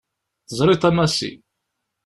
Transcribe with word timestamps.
Teẓriḍ 0.47 0.83
a 0.89 0.91
Massi. 0.95 1.31